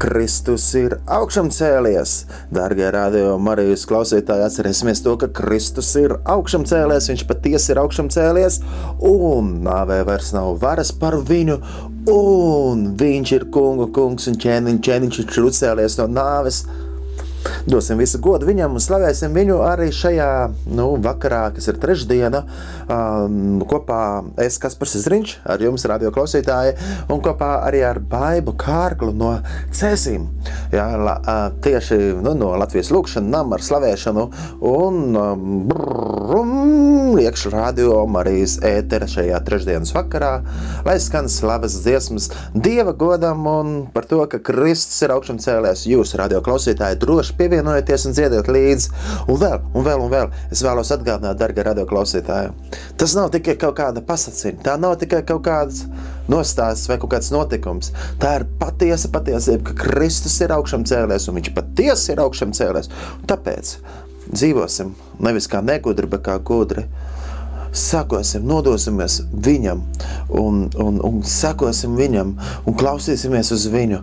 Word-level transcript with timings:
Kristus 0.00 0.64
ir 0.80 0.94
augšām 1.12 1.50
cēlies. 1.52 2.22
Darbie 2.54 2.86
radio 2.94 3.34
Marijas 3.42 3.82
klausītāji, 3.88 4.46
atcerēsimies 4.46 5.02
to, 5.04 5.12
ka 5.20 5.28
Kristus 5.36 5.90
ir 6.00 6.14
augšām 6.24 6.64
cēlies, 6.68 7.10
viņš 7.12 7.24
patiesi 7.28 7.74
ir 7.74 7.82
augšām 7.82 8.08
cēlies, 8.12 8.62
un 9.04 9.58
nāvē 9.66 10.00
vairs 10.08 10.32
nav 10.32 10.54
varas 10.62 10.94
par 10.96 11.18
viņu, 11.28 11.58
un 12.08 12.86
viņš 13.00 13.34
ir 13.36 13.48
kungu 13.52 13.90
kungs 13.92 14.30
un 14.30 14.40
ķēniņš, 14.40 14.80
ķēniņš 14.88 15.20
ir 15.26 15.50
uzcēlies 15.50 16.00
no 16.00 16.08
nāves. 16.16 16.62
Dosim 17.70 18.00
visu 18.00 18.20
godu 18.22 18.48
viņam 18.48 18.76
un 18.76 18.82
slavēsim 18.82 19.34
viņu 19.36 19.60
arī 19.64 19.88
šajā 19.94 20.30
nu, 20.76 20.86
vakarā, 21.02 21.42
kas 21.56 21.70
ir 21.70 21.78
trešdiena. 21.80 22.42
Um, 22.90 23.62
kopā 23.68 24.00
es, 24.40 24.58
Kaspars 24.60 24.96
Zriņš, 25.04 25.36
ar 25.48 25.62
jums, 25.64 25.86
radio 25.88 26.12
klausītāji, 26.14 26.76
un 27.12 27.22
kopā 27.24 27.52
arī 27.66 27.82
ar 27.86 28.00
Baibu 28.00 28.54
Kārklu 28.60 29.14
no 29.16 29.32
Cēsīm. 29.76 30.26
Jā, 30.74 30.86
la, 31.00 31.16
tieši 31.64 31.98
nu, 32.20 32.34
no 32.38 32.52
Latvijas 32.60 32.92
lūkšana 32.94 33.32
nama 33.36 33.58
ar 33.58 33.64
slavēšanu 33.64 34.26
un 34.70 35.00
brum, 35.70 36.54
iekšā 37.24 37.50
radio 37.52 38.04
Marijas 38.10 38.56
ētera 38.66 39.08
šajā 39.10 39.38
trešdienas 39.46 39.92
vakarā, 39.94 40.32
lai 40.86 40.96
skan 41.02 41.28
slavas 41.32 41.76
dziesmas 41.84 42.30
Dieva 42.54 42.92
godam 42.96 43.46
un 43.46 43.72
par 43.94 44.06
to, 44.10 44.20
ka 44.30 44.40
Kristus 44.44 45.00
ir 45.04 45.14
augšām 45.14 45.40
cēlēs. 45.42 45.86
Jūs, 45.90 46.14
radio 46.20 46.40
klausītāji, 46.44 46.98
droši 47.02 47.36
pievienojieties 47.38 48.06
un 48.08 48.16
dziediet 48.16 48.50
līdzi. 48.50 48.92
Un 49.26 49.40
vēl, 49.40 49.58
un 49.74 49.86
vēl, 49.86 50.04
un 50.06 50.12
vēl. 50.12 50.32
Es 50.52 50.64
vēlos 50.66 50.92
atgādināt, 50.94 51.38
darbie 51.40 51.64
radio 51.66 51.86
klausītāji, 51.90 52.54
tas 53.00 53.16
nav 53.18 53.30
tikai 53.34 53.56
kaut 53.60 53.76
kāda 53.80 54.04
pasakāņa, 54.06 54.62
tā 54.66 54.76
nav 54.80 54.96
tikai 55.02 55.22
kaut 55.28 55.44
kāds 55.46 55.84
nostāsts 56.30 56.90
vai 56.90 56.98
kaut 57.02 57.14
kāds 57.14 57.30
notikums. 57.34 57.92
Tā 58.22 58.38
ir 58.40 58.48
patiesa 58.60 59.10
patiesība, 59.12 59.70
ka 59.70 59.78
Kristus 59.84 60.38
ir 60.44 60.54
augšām 60.56 60.86
cēlēs 60.88 61.28
un 61.28 61.40
viņš 61.40 61.52
patiesi 61.56 62.14
ir 62.14 62.24
augšām 62.24 62.54
cēlēs. 62.56 62.90
Un 63.20 63.30
tāpēc 63.30 63.76
dzīvosim 64.30 64.94
nevis 65.22 65.48
kā 65.50 65.62
negudri, 65.64 66.08
bet 66.10 66.24
kā 66.26 66.38
gudri 66.42 66.86
sakosim, 67.76 68.46
nodosimies 68.46 69.20
viņam, 69.30 69.82
un, 70.40 70.62
un, 70.82 71.00
un 71.06 71.20
sakosim 71.26 71.96
viņam, 71.98 72.34
un 72.66 72.78
klausīsimies 72.78 73.52
uz 73.54 73.66
viņu, 73.70 74.00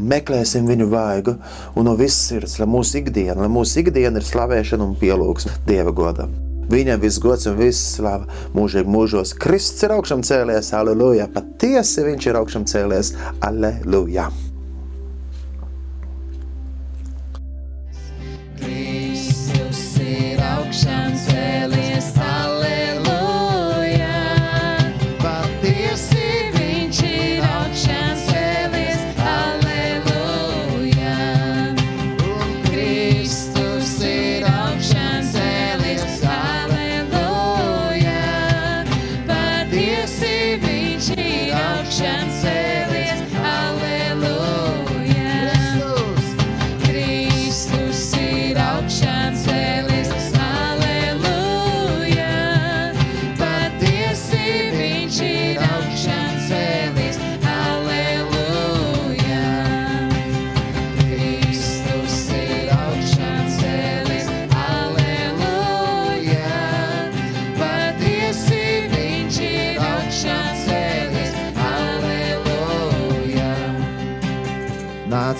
meklēsim 0.00 0.68
viņu 0.68 0.88
vaigu, 0.92 1.36
un 1.74 1.88
no 1.88 1.96
visas 1.98 2.26
sirds, 2.30 2.58
lai 2.60 2.68
mūsu 2.70 3.00
ikdiena, 3.00 3.40
lai 3.42 3.52
mūsu 3.52 3.80
ikdiena 3.82 4.20
ir 4.20 4.28
slavēšana 4.28 4.84
un 4.84 4.98
pielūgsme 5.00 5.56
Dieva 5.68 5.94
godam. 5.96 6.34
Viņam 6.66 6.98
viss 6.98 7.22
gods 7.22 7.46
un 7.46 7.54
viss 7.60 7.92
slava 7.94 8.26
mūžīgi 8.56 8.90
mūžos. 8.90 9.36
Kristus 9.38 9.86
ir 9.86 9.94
augšām 9.94 10.24
cēlies, 10.26 10.72
aleluja! 10.74 11.28
Patiesi 11.30 12.02
viņš 12.08 12.26
ir 12.26 12.40
augšām 12.42 12.66
cēlies, 12.66 13.14
aleluja! 13.46 14.26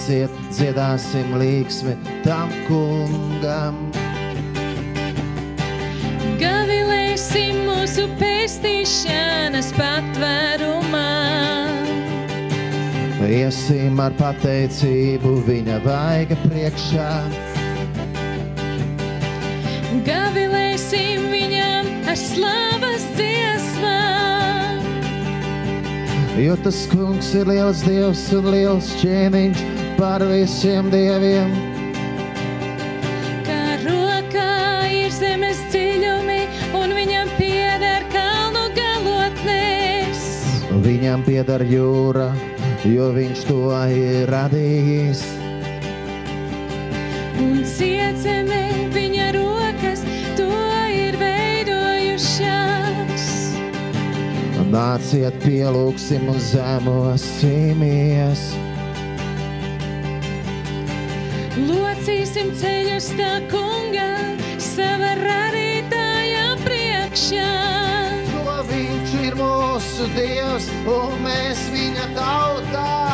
Nāciet, 0.06 0.30
dziedāsim 0.54 1.34
līksmi 1.40 1.96
tam 2.22 2.50
kungam. 2.68 3.74
Gavilēsim 6.38 7.64
mūsu 7.66 8.06
pestīšanas 8.20 9.72
patvērumā. 9.74 11.02
Iesim 13.26 13.98
ar 13.98 14.12
pateicību 14.14 15.42
viņa 15.48 15.80
vaiga 15.82 16.36
priekšā. 16.44 17.10
Gavilēsim 20.06 21.26
viņam 21.32 21.88
ar 22.06 22.20
slavas 22.20 23.08
dziesmām. 23.16 24.84
Jo 26.38 26.54
tas 26.62 26.84
kungs 26.92 27.32
ir 27.34 27.50
liels 27.50 27.82
dievs 27.82 28.28
un 28.36 28.52
liels 28.54 28.92
ķēniņš 29.00 29.75
par 29.96 30.20
visiem 30.28 30.90
dieviem. 30.92 31.48
Kā 33.46 33.76
rokā 33.80 34.84
ir 34.92 35.10
zemes 35.14 35.56
dziļumi, 35.72 36.40
un 36.76 36.92
viņam 36.96 37.30
pieder 37.38 38.04
kalnu 38.12 38.66
galotnēs. 38.76 40.20
Viņam 40.84 41.24
pieder 41.26 41.64
jūra, 41.70 42.28
jo 42.84 43.08
viņš 43.16 43.46
to 43.48 43.72
ir 43.96 44.28
radījis. 44.32 45.22
Un 47.40 47.64
ciedzemē 47.64 48.64
viņa 48.92 49.32
rokas 49.38 50.04
to 50.36 50.50
ir 50.92 51.16
veidojušās. 51.22 53.24
Nāciet, 54.76 55.34
pielūgsim 55.46 56.28
un 56.28 56.38
zemosimies. 56.52 58.42
Tā 62.96 63.42
kunga, 63.52 64.06
sava 64.56 65.10
radītāja 65.18 66.54
priekšā. 66.62 67.50
Jo 68.32 68.56
viņš 68.70 69.16
ir 69.20 69.36
mūsu 69.36 70.08
dievs 70.16 70.70
un 70.88 71.20
mēs 71.26 71.66
viņa 71.76 72.08
tautā. 72.16 73.05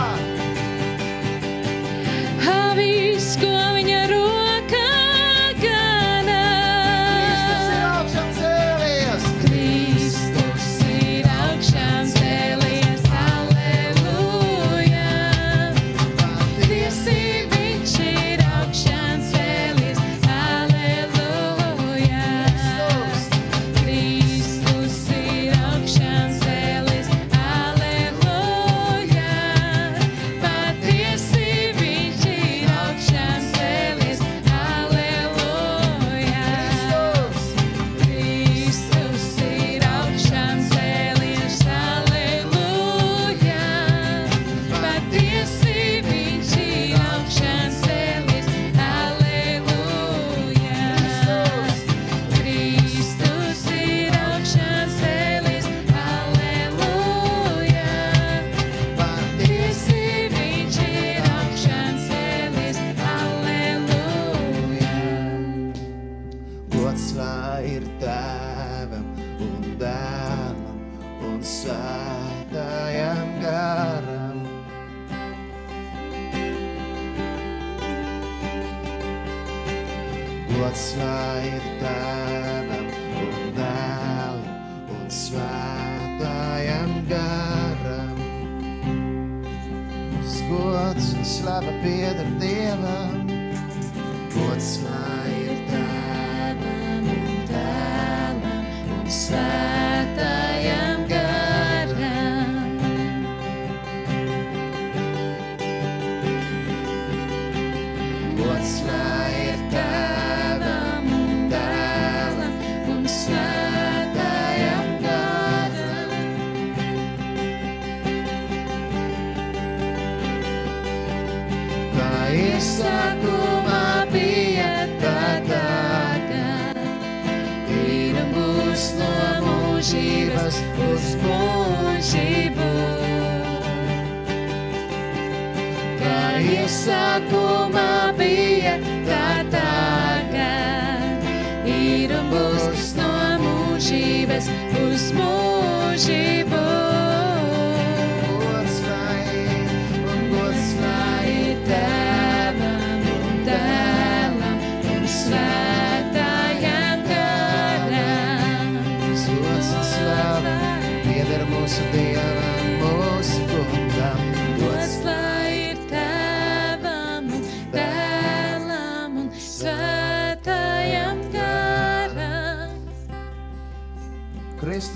side. 99.12 99.61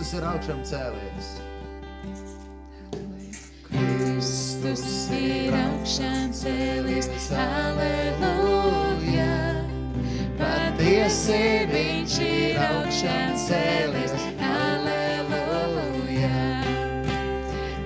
Kristus 0.07 0.21
ir 0.23 0.27
augšām 0.31 0.61
cēlies. 0.63 1.29
Kristus 3.67 4.85
ir 5.11 5.57
augšām 5.59 6.29
cēlies, 6.31 7.09
aleluja. 7.35 9.33
Patiesi 10.39 11.41
viņš 11.73 12.15
ir 12.23 12.61
augšām 12.69 13.35
cēlies, 13.49 14.15
aleluja. 14.47 16.31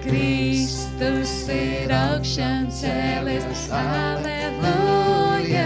Kristus 0.05 1.35
ir 1.57 1.89
augšām 2.03 2.69
cēlies, 2.83 3.65
aleluja. 3.81 5.65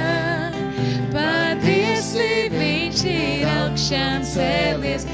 Patiesi 1.18 2.30
viņš 2.54 3.04
ir 3.10 3.52
augšām 3.58 4.22
cēlies, 4.22 5.02
aleluja. 5.02 5.13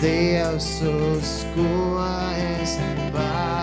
Dievs, 0.00 0.82
uz 0.84 1.36
ko 1.54 2.02
es 2.36 2.76
pārēju. 3.14 3.55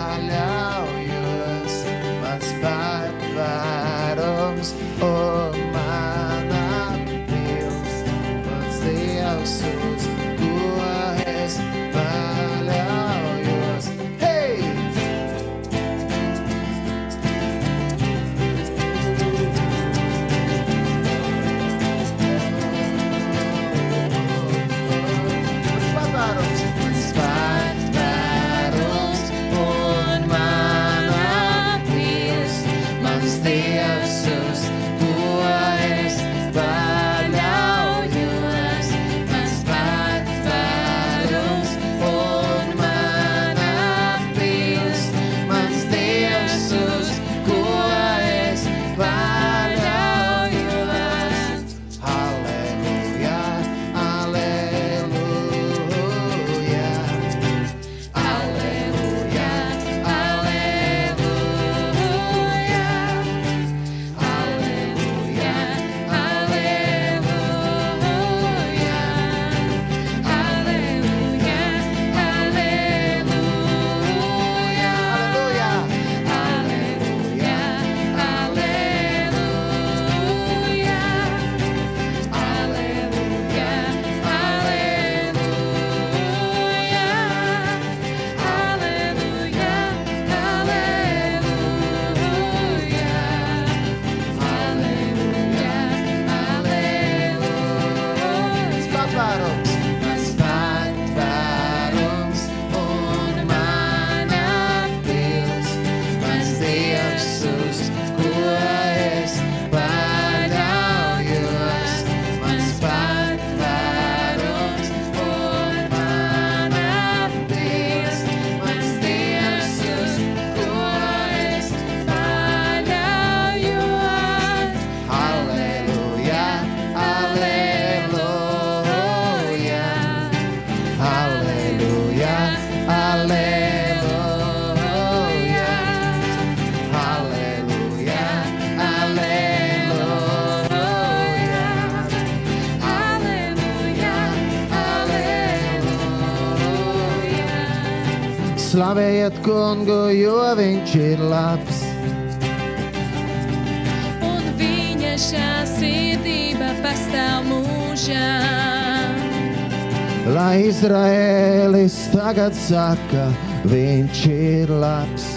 Izraēlis 160.83 161.93
tagad 162.11 162.57
saka, 162.59 163.29
viņš 163.71 164.23
ir 164.33 164.73
labs. 164.83 165.29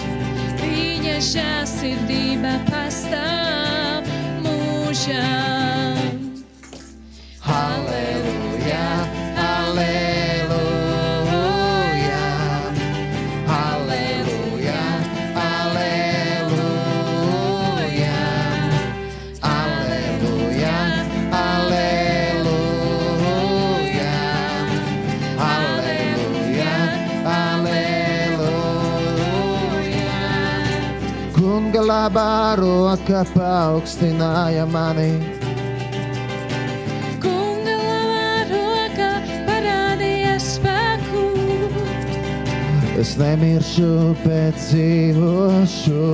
Viņa 0.58 1.20
žēlsirdība 1.22 2.56
pastāv 2.66 4.10
mūžām. 4.42 5.55
Labā 31.86 32.56
roka 32.58 33.22
paaugstināja 33.34 34.66
mani. 34.70 35.12
Kunga 37.22 37.76
labā 37.78 38.28
roka 38.50 39.10
parādīja 39.46 40.34
spēku. 40.42 41.24
Es 42.98 43.14
nemiršu, 43.20 43.90
bet 44.24 44.58
dzīvošu. 44.66 46.04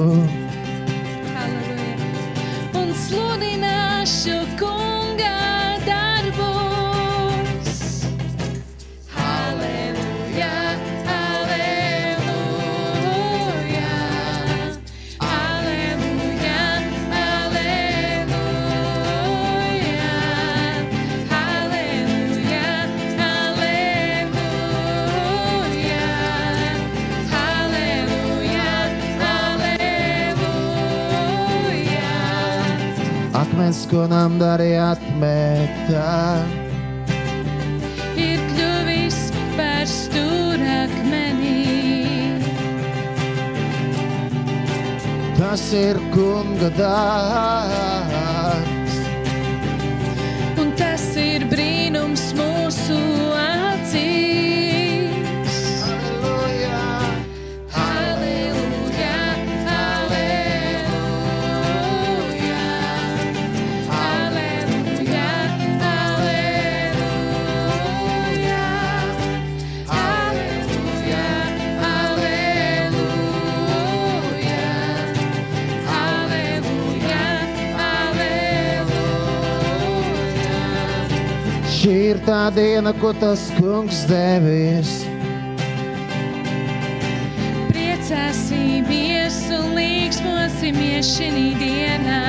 Akmens, 33.73 33.89
ko 33.89 34.03
nam 34.05 34.35
darīja 34.37 34.93
atmetā. 34.93 36.45
ir 38.21 38.43
kļuvis 38.51 39.17
par 39.57 39.89
stūrakmeni. 39.89 41.57
Tas 45.41 45.73
ir 45.73 45.97
kunga 46.13 46.69
darbs. 46.77 47.92
Ir 82.23 82.27
tā 82.27 82.51
diena, 82.55 82.93
ko 82.93 83.13
tas 83.13 83.51
kungs 83.59 84.07
devis. 84.07 85.05
Priecāsimies 87.71 89.51
un 89.51 89.75
līgsmosimies 89.77 91.07
šī 91.17 91.55
dienā. 91.59 92.23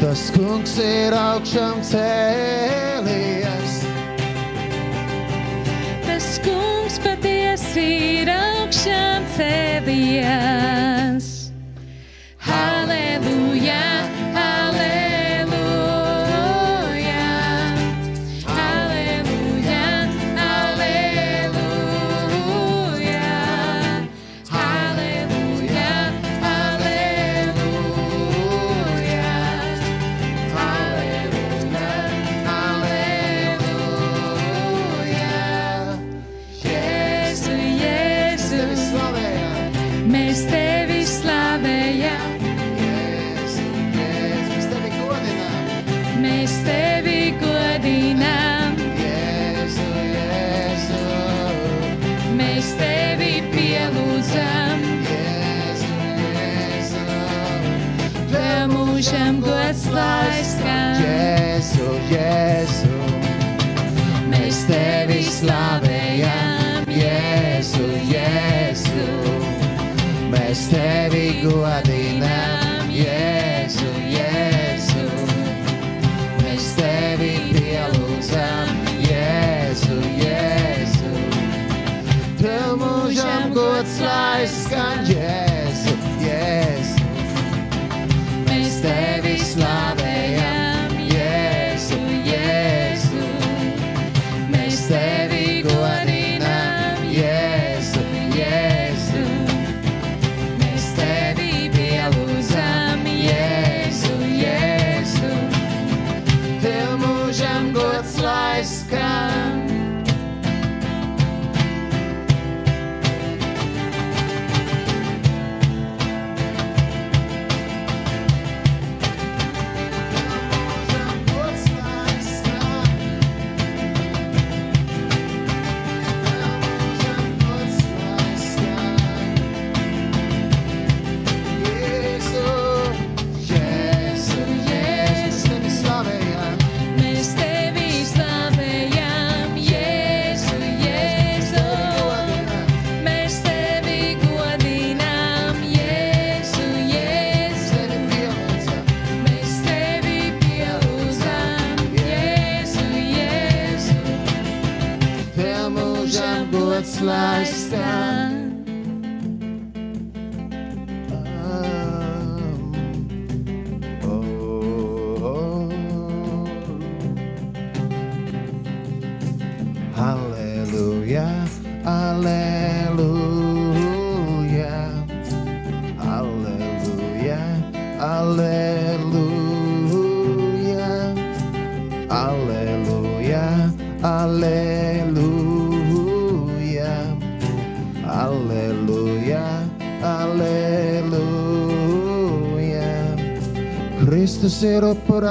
Tas 0.00 0.30
kungs 0.34 0.78
ir 0.78 1.12
augšām 1.12 1.82
cēlies. 1.82 3.80
Tas 6.06 6.38
kungs 6.44 7.00
patiesi 7.02 7.88
ir 8.20 8.30
augšām 8.30 8.55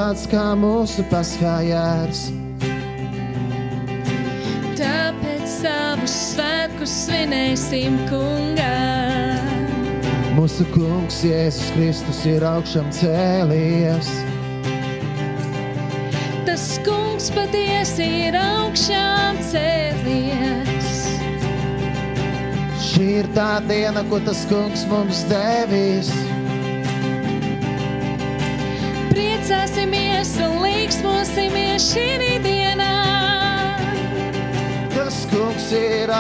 upurāts 0.06 0.28
kā 0.30 0.54
mūsu 0.54 1.04
paskājārs. 1.10 2.28
Tāpēc 4.78 5.46
savus 5.50 6.14
svētkus 6.36 6.94
svinēsim 7.08 7.98
kungā. 8.10 8.76
Mūsu 10.36 10.68
kungs 10.76 11.24
Jēzus 11.26 11.72
Kristus 11.74 12.22
ir 12.30 12.46
augšām 12.46 12.92
cēlies. 12.94 14.12
Tas 16.46 16.68
kungs 16.86 17.32
patiesi 17.34 18.06
ir 18.28 18.38
augšām 18.38 19.42
cēlies. 19.50 20.94
Šī 22.92 23.10
ir 23.24 23.34
tā 23.34 23.58
diena, 23.66 24.06
ko 24.12 24.22
tas 24.22 24.46
kungs 24.52 24.86
mums 24.92 25.26
devis. 25.32 26.14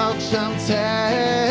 Welcome 0.06 0.56
to 0.68 1.45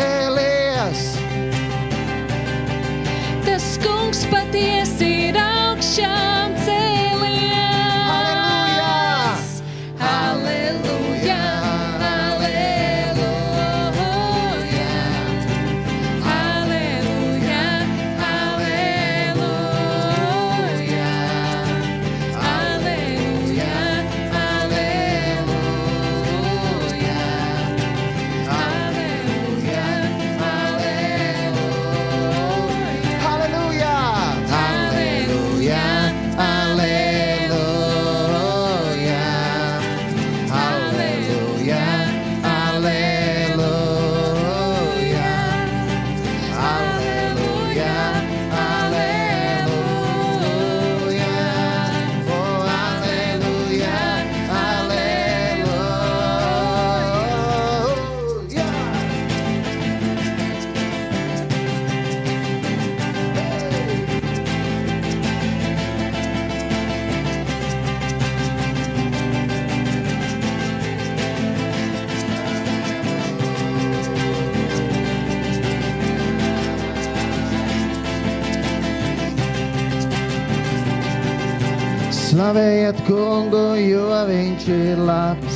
Slavējiet 82.45 82.99
kungu, 83.07 83.73
jo 83.81 84.17
viņš 84.29 84.65
ir 84.69 84.99
labs. 85.01 85.55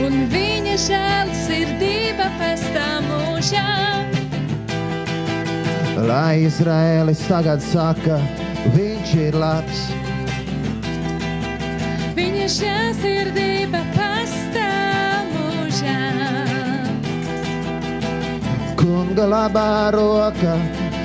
Un 0.00 0.14
viņa 0.32 0.76
žēlsirdība 0.80 2.30
pestā 2.38 2.86
mūžā. 3.04 3.66
Lai 6.08 6.46
Izraēlis 6.46 7.26
tagad 7.28 7.60
saka, 7.66 8.16
viņš 8.72 9.12
ir 9.26 9.36
labs. 9.36 9.84
Viņa 12.16 12.48
žēlsirdība 12.56 13.84
pestā 13.92 14.72
mūžā. 15.34 16.00
Kunga 18.80 19.28
labā 19.36 19.70
roka 19.92 20.56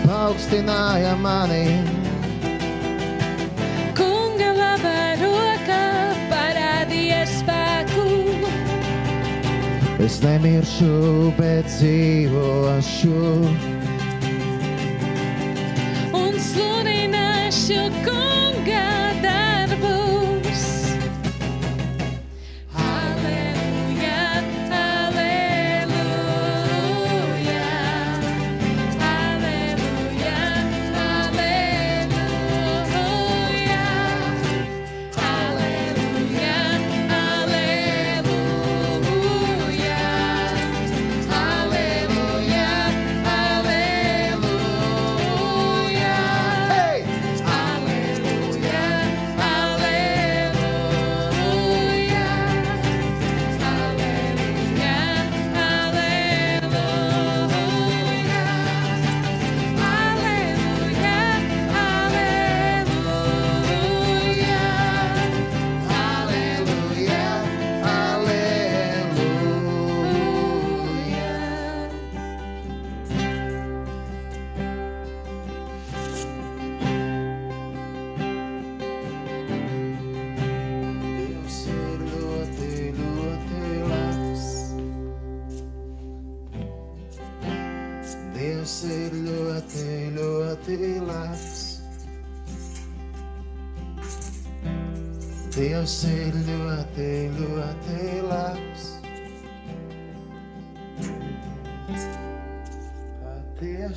paaugstināja 0.08 1.18
mani. 1.20 2.07
Es 10.08 10.22
nemiršu, 10.24 11.34
bet 11.36 11.68
dzīvošu. 11.68 13.18
Un 16.16 16.40
sludināšu 16.48 17.84
kunga 18.08 18.37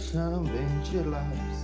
Yaşam 0.00 0.44
venture 0.44 1.04
lives. 1.04 1.60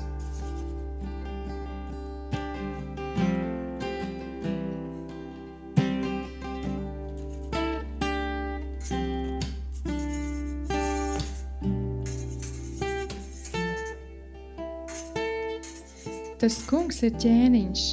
Tas 16.36 16.60
kungs 16.68 17.00
ir 17.02 17.14
ķēniņš, 17.16 17.84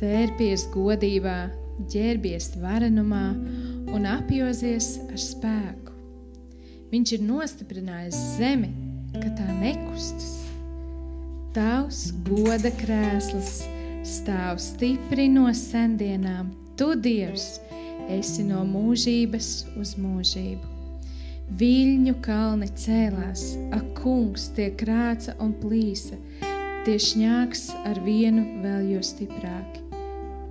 tērpies 0.00 0.64
godībā, 0.72 1.50
ģērbies 1.92 2.54
varenumā 2.62 3.26
un 3.92 4.08
apjozies 4.08 4.94
ar 5.04 5.20
spēku. 5.20 5.98
Viņš 6.90 7.18
ir 7.18 7.26
nostiprinājis 7.28 8.22
zemi 8.40 8.79
ka 9.18 9.30
tā 9.34 9.46
nekustas. 9.58 10.36
Tavs 11.54 12.10
goda 12.26 12.70
krēsls 12.78 13.64
stāv 14.06 14.60
stipri 14.62 15.26
no 15.32 15.48
sendienām. 15.56 16.52
Tu, 16.78 16.92
Dievs, 16.94 17.58
esi 18.10 18.44
no 18.46 18.62
mūžības 18.68 19.50
uz 19.80 19.96
mūžību. 20.00 20.76
Viļņu 21.60 22.14
kalni 22.22 22.70
cēlās, 22.78 23.42
ak, 23.74 23.90
kungs, 23.98 24.46
tie 24.54 24.70
krāca 24.78 25.34
un 25.42 25.56
plīsa, 25.58 26.14
tie 26.86 26.94
šņāks 26.94 27.66
ar 27.90 27.98
vienu 28.06 28.62
vēl 28.62 28.92
jo 28.94 29.02
stiprāki. 29.04 29.82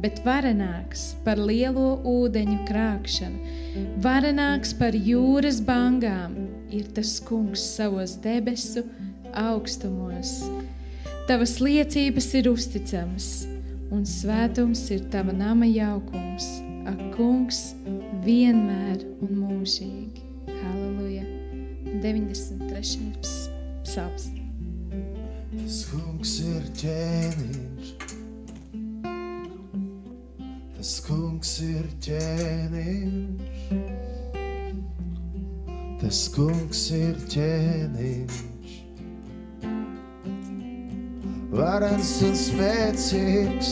Bet 0.03 0.19
varenāks 0.23 1.13
par 1.23 1.39
lielo 1.39 1.97
ūdeņu 2.07 2.59
krākšanu, 2.67 3.55
varenāks 4.03 4.75
par 4.79 4.95
jūras 4.95 5.63
bangām 5.63 6.35
ir 6.71 6.87
tas 6.95 7.19
kungs 7.19 7.61
savos 7.75 8.15
debesu 8.23 8.85
augstumos. 9.33 10.39
Tavas 11.27 11.59
liecības 11.61 12.31
ir 12.39 12.49
uzticamas, 12.49 13.45
un 13.93 14.05
svētums 14.07 14.87
ir 14.93 15.03
tava 15.13 15.35
nama 15.35 15.67
jaukums, 15.69 16.47
ak, 16.89 17.03
kungs, 17.13 17.75
vienmēr 18.25 19.03
un 19.21 19.35
mūžīgi. 19.43 20.25
Halleluja! 20.63 21.27
93. 22.01 23.11
psalms. 23.83 24.29
Tas 25.59 25.83
kungs 25.91 26.37
ir 26.45 26.69
ķēniņš. 26.81 27.93
Tas 30.77 30.93
kungs 31.05 31.53
ir 31.65 31.89
ķēniņš. 32.05 34.18
Tas 35.99 36.19
kungs 36.31 36.85
ir 36.95 37.17
ķēniņš. 37.27 38.37
Varens 41.51 42.11
un 42.23 42.37
spēcīgs. 42.39 43.71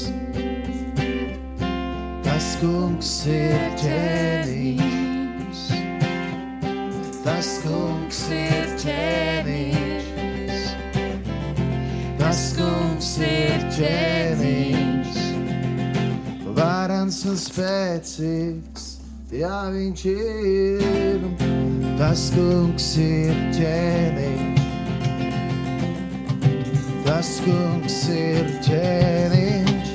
Tas 2.25 2.49
kungs 2.59 3.13
ir 3.31 3.63
ķēniņš. 3.79 5.61
Tas 7.23 7.53
kungs 7.63 8.21
ir 8.35 8.75
ķēniņš. 8.83 10.67
Tas 12.19 12.43
kungs 12.59 13.13
ir 13.23 13.65
ķēniņš. 13.79 15.23
Varens 16.59 17.23
un 17.29 17.35
spēcīgs, 17.39 18.76
jā, 19.31 19.57
viņš 19.73 20.03
ir. 20.11 21.23
Tas 21.97 22.27
kungs 22.35 22.87
ir 23.01 23.33
ķēniņš. 23.55 24.63
Tas 27.07 27.31
kungs 27.43 27.97
ir 28.13 28.51
ķēniņš. 28.67 29.91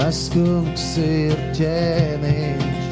Tas 0.00 0.20
kungs 0.34 0.88
ir 1.04 1.38
ķēniņš. 1.60 2.84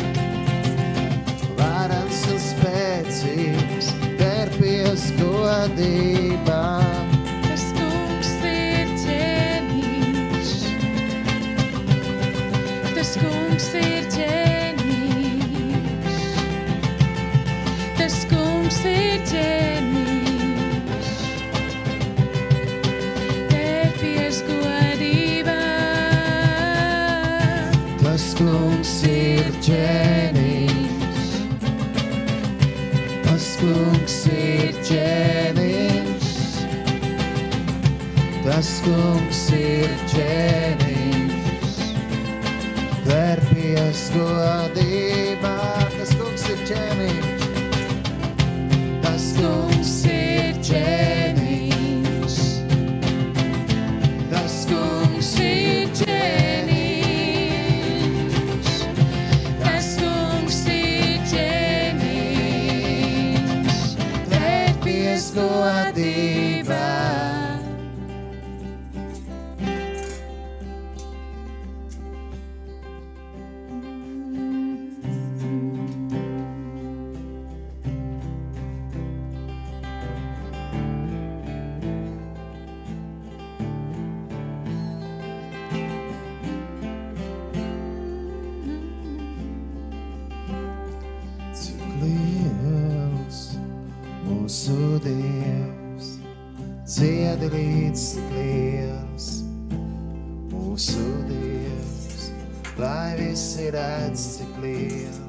Varens 1.59 2.25
un 2.31 2.43
spēcīgs, 2.49 3.93
terpies 4.21 5.11
godībā. 5.19 6.84
Kungs 38.85 39.45
ir 39.57 39.93
ķēniņš. 40.13 41.77
Verpies 43.09 44.07
godībā. 44.17 45.59
Tas 45.99 46.17
kungs 46.21 46.49
ir 46.53 46.67
ķēniņš. 46.69 47.24
Dievs, 95.03 96.11
dziedi 96.87 97.49
līdz 97.55 98.05
cik 98.13 98.29
liels 98.37 99.29
mūsu 100.53 101.07
Dievs, 101.31 102.31
lai 102.79 103.17
visi 103.19 103.71
redz 103.75 104.29
cik 104.37 104.61
liels, 104.63 105.24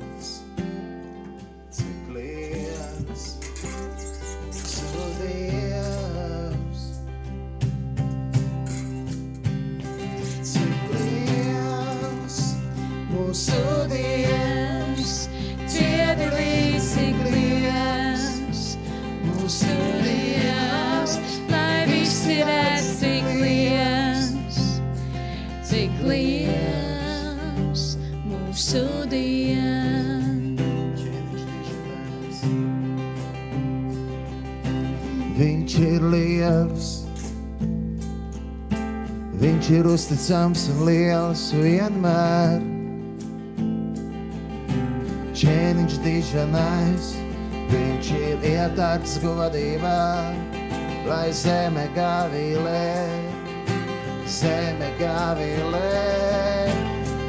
uzticams 40.26 40.64
un 40.74 40.86
liels 40.88 41.42
vienmēr. 41.54 42.58
Ķēniņš 45.38 45.98
diženais, 46.02 47.10
viņš 47.70 48.10
ir 48.18 48.48
ietārts 48.50 49.20
godībā, 49.22 50.34
lai 51.06 51.30
zeme 51.30 51.86
gavilē, 51.94 53.06
zeme 54.26 54.90
gavilē. 54.98 55.94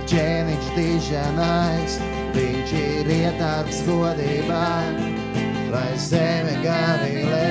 Ķēniņš 0.09 0.71
diženais, 0.79 1.99
viņš 2.33 2.77
ir 2.81 3.11
ietārts 3.19 3.83
godībā, 3.85 4.69
lai 5.75 5.91
zeme 6.01 6.57
gavilē, 6.65 7.51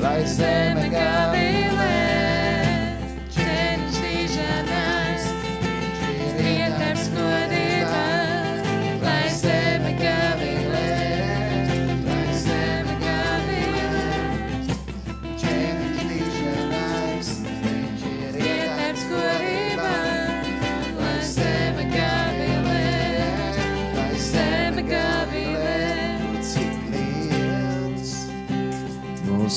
lai 0.00 0.20
zeme 0.24 0.88
gavilē. 0.88 1.53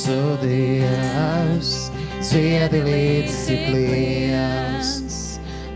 Dievs, 0.07 1.71
ziedi 2.23 2.79
līdz 2.85 3.33
cik 3.43 3.65
liels 3.73 4.93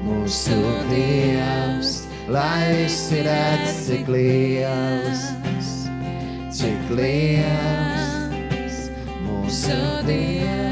mūsu 0.05 0.55
Dievs, 0.87 1.91
lai 2.31 2.71
visi 2.79 3.19
redz 3.27 3.83
cik 3.89 4.07
liels, 4.15 5.27
cik 6.61 6.95
liels 6.95 8.83
mūsu 9.27 9.81
Dievs. 10.07 10.70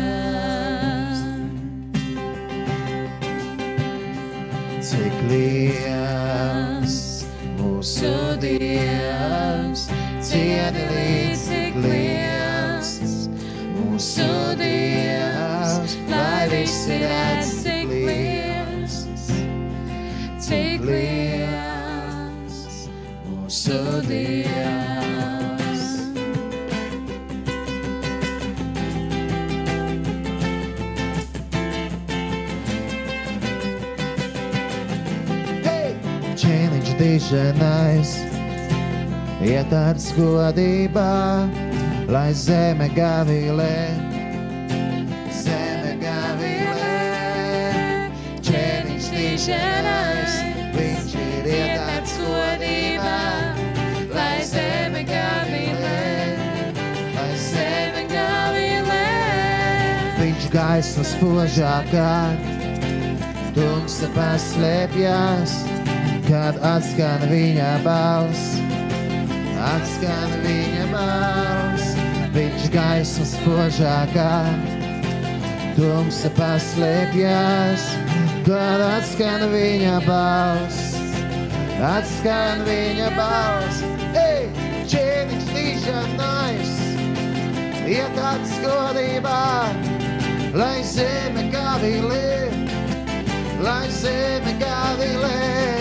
Diženais, 37.29 38.11
ietāds 39.45 40.07
godībā, 40.17 41.45
lai 42.09 42.31
zeme 42.33 42.87
gavilē, 42.89 43.75
zeme 45.37 45.91
gavilē. 46.01 46.95
Ķēniņš 48.49 49.11
diženais, 49.13 50.39
viņš 50.73 51.15
ir 51.21 51.53
ietāds 51.53 52.17
godībā, 52.25 53.21
lai 54.17 54.41
zeme 54.49 55.05
gavilē, 55.13 56.03
lai 57.13 57.31
zeme 57.45 58.07
gavilē. 58.09 59.07
Viņš 60.17 60.53
gaisma 60.57 61.09
spožākā, 61.13 62.13
tumsa 63.53 64.15
paslēpjas, 64.17 65.68
kad 66.29 66.59
atskan 66.61 67.23
viņa 67.25 67.69
balss. 67.81 68.59
Atskan 69.59 70.35
viņa 70.43 70.85
balss, 70.91 71.95
viņš 72.35 72.67
gaisma 72.73 73.25
spožākā, 73.27 74.33
tumsa 75.75 76.29
paslēpjas, 76.37 77.87
kad 78.45 78.83
atskan 78.85 79.47
viņa 79.51 79.97
balss. 80.05 80.93
Atskan 81.89 82.61
viņa 82.67 83.09
balss, 83.17 83.81
ej, 84.19 84.47
ķēniņš 84.91 85.51
dišanais, 85.55 86.73
iet 87.89 88.21
atskodībā, 88.29 89.41
lai 90.53 90.77
zeme 90.93 91.49
gavilē, 91.55 92.31
lai 93.65 93.85
zeme 93.97 94.55
gavilē. 94.61 95.78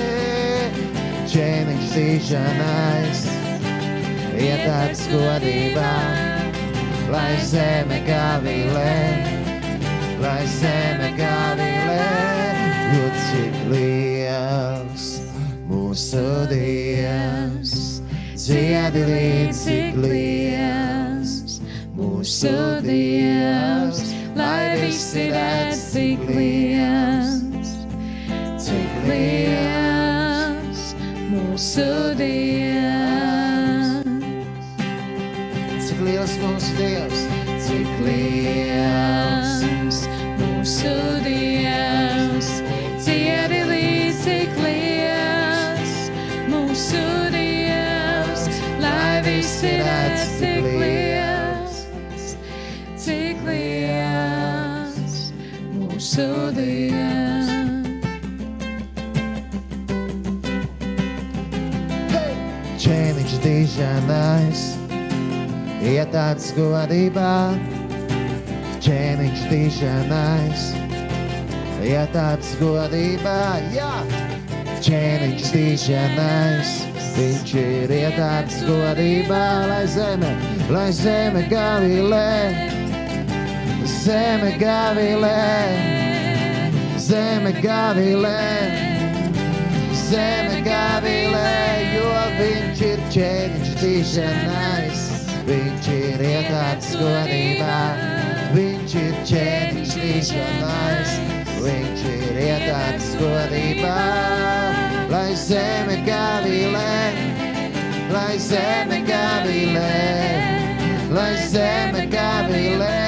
Ķēniņš 1.38 1.90
dišanais, 1.94 3.18
iet 4.42 4.64
atskodībā, 4.74 5.90
lai 7.12 7.37
zeme 7.46 8.01
gavilē, 8.09 8.96
lai 10.18 10.40
zeme 10.57 11.12
gavilē, 11.14 12.09
jo 12.90 13.05
cik 13.29 13.61
liels 13.70 15.07
mūsu 15.70 16.27
Dievs, 16.51 17.77
dziedi 18.35 19.07
līdz 19.12 19.62
cik 19.62 20.03
liels 20.09 21.61
mūsu 21.94 22.59
Dievs, 22.83 24.03
lai 24.35 24.74
visi 24.83 25.31
redz, 25.38 25.87
cik 25.94 26.29
liels, 26.35 27.74
cik 28.59 29.03
liels 29.07 29.67
mūsu 31.59 32.14
Dievs. 32.14 33.88
Cik 35.88 36.03
liels 36.07 36.37
mūsu 36.38 36.77
Dievs, 36.79 37.17
ķēniņš 63.79 63.99
diženais, 64.03 64.62
iet 65.87 66.11
tāds 66.11 66.49
godībā, 66.57 67.35
ķēniņš 68.83 69.43
diženais, 69.53 70.64
iet 71.87 72.11
tāds 72.11 72.57
godībā, 72.59 73.37
jā, 73.71 73.93
ķēniņš 74.83 75.53
diženais, 75.55 76.75
viņš 77.21 77.55
ir 77.62 77.95
iet 78.01 78.19
tāds 78.19 78.59
godībā, 78.67 79.45
lai 79.71 79.87
zeme, 79.87 80.35
lai 80.75 80.91
zeme 80.91 81.47
gavilē, 81.47 82.51
zeme 83.87 84.57
gavilē, 84.59 85.38
zeme 86.99 87.55
gavilē. 87.62 88.38
Zeme 90.09 90.62
gavilē, 90.64 91.51
jo 91.93 92.12
viņš 92.38 92.79
ir 92.87 93.01
ķēniņš 93.12 93.67
dišanais. 93.88 95.05
Viņš 95.48 95.87
ir 95.94 96.22
iekārts 96.29 96.92
godībā, 97.01 97.77
viņš 98.53 98.94
ir 99.01 99.14
ķēniņš 99.31 99.94
dišanais. 100.03 101.14
Viņš 101.59 102.03
ir 102.11 102.37
iekārts 102.44 103.09
godībā, 103.18 103.94
lai 105.11 105.31
zeme 105.40 105.96
gavilē, 106.07 106.92
lai 108.12 108.37
zeme 108.38 109.01
gavilē, 109.09 109.96
lai 111.16 111.33
zeme 111.48 112.05
gavilē, 112.12 113.01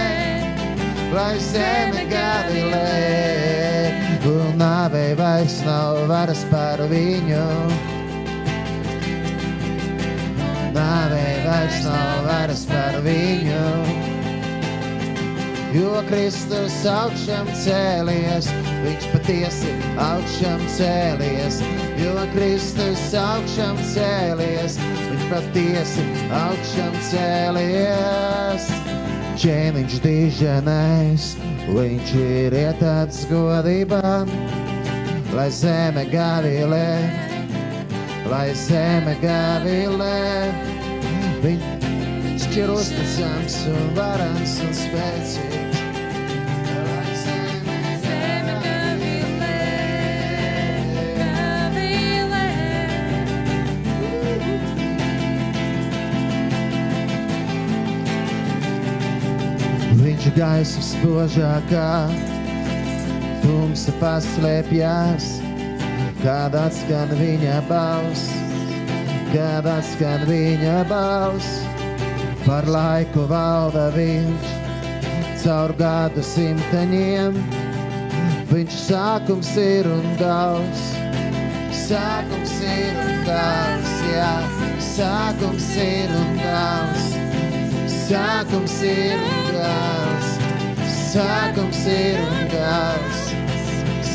lai 1.15 1.37
zeme 1.53 2.09
gavilē. 2.11 2.91
Un 4.31 4.59
nāvei 4.61 5.15
vairs 5.17 5.61
nav 5.69 6.05
varas 6.11 6.45
par 6.51 6.83
viņu. 6.91 7.90
Nāvei 10.81 11.41
vairs 11.45 11.83
nav 11.85 12.25
varas 12.25 12.63
par 12.71 12.95
viņu. 13.05 13.65
Jo 15.71 16.01
Kristus 16.09 16.81
augšām 16.89 17.47
cēlies, 17.63 18.49
viņš 18.83 19.05
patiesi 19.13 19.75
augšām 20.03 20.65
cēlies. 20.75 21.61
Jo 22.01 22.25
Kristus 22.33 23.05
augšām 23.15 23.79
cēlies, 23.93 24.81
viņš 24.81 25.29
patiesi 25.31 26.07
augšām 26.41 26.99
cēlies. 27.13 28.67
Ķēniņš 29.41 30.01
diženais, 30.05 31.31
viņš 31.71 32.15
ir 32.19 32.61
ietāds 32.67 33.23
godībā, 33.31 34.15
lai 35.37 35.51
zeme 35.55 36.09
gavilē, 36.11 37.30
lai 38.31 38.53
zeme 38.55 39.17
gavilē. 39.19 40.53
Viņš 41.43 42.47
ir 42.61 42.71
uzticams 42.71 43.57
un 43.71 43.91
varans 43.97 44.55
un 44.63 44.73
spēcīgs. 44.77 45.81
Lai 46.87 47.11
zeme 47.25 47.81
Zeme 48.05 48.57
gavilē, 48.63 49.59
gavilē. 51.19 52.47
Viņš 60.05 60.31
ir 60.31 60.35
gaismas 60.39 60.95
spožākā, 60.95 61.93
tumsa 63.43 63.93
paslēpjas, 63.99 65.33
kad 66.21 66.55
atskan 66.57 67.13
viņa 67.17 67.61
balss, 67.69 68.29
kad 69.33 69.67
atskan 69.69 70.27
viņa 70.29 70.83
balss. 70.91 71.61
Par 72.45 72.67
laiku 72.69 73.27
valda 73.31 73.89
viņš, 73.95 74.53
caur 75.43 75.73
gadu 75.79 76.25
simtaņiem. 76.25 77.37
Viņš 78.51 78.77
sākums 78.89 79.53
ir 79.61 79.87
un 79.89 80.09
gals. 80.19 80.85
Sākums 81.85 82.53
ir 82.67 82.99
un 83.05 83.25
gals, 83.27 83.95
jā, 84.11 84.35
sākums 84.91 85.71
ir 85.85 86.13
un 86.19 86.37
gals. 86.43 87.09
Sākums 88.11 88.79
ir 88.87 89.27
un 89.31 89.51
gals. 89.55 90.37
Sākums 91.11 91.85
ir 91.91 92.23
un 92.27 92.47
gals. 92.53 93.30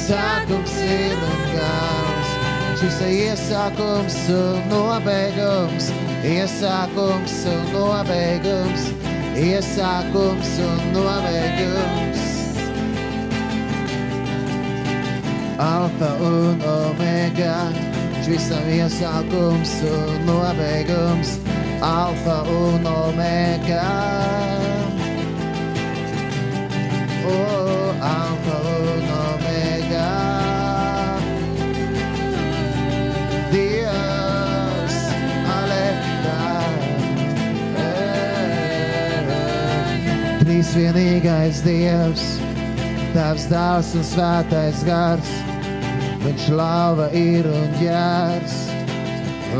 Sākums 0.06 0.74
ir 0.86 1.16
un 1.18 1.40
gals. 1.50 2.34
Šis 2.78 2.98
ir 3.02 3.14
iesākums 3.24 4.18
un 4.30 4.68
nobeigums. 4.70 5.88
Iesākums 6.22 7.40
un 7.50 7.64
nobeigums. 7.74 8.84
Iesākums 9.34 10.52
un 10.62 10.84
nobeigums. 10.94 12.22
Alfa 15.66 16.12
un 16.28 16.62
omega. 16.70 17.56
Viņš 17.74 18.30
visam 18.30 18.70
iesākums 18.78 19.74
un 19.90 20.22
nobeigums. 20.30 21.40
Alfa 21.82 22.44
un 22.54 22.86
omega. 22.94 23.82
Oh, 27.26 27.90
alfa 28.06 28.62
un 28.62 28.78
omega. 28.78 28.95
Vienīgais 40.76 41.62
Dievs, 41.64 42.24
Tēvs, 43.14 43.46
Dāvs 43.52 43.94
un 43.96 44.04
Svētais 44.04 44.82
Gars. 44.88 45.30
Viņš 46.26 46.48
lava 46.58 47.06
ir 47.16 47.48
un 47.48 47.70
ģērs, 47.80 48.56